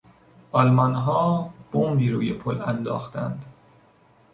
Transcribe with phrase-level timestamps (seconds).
[0.51, 3.45] آلمانها بمبی روی پل انداختند.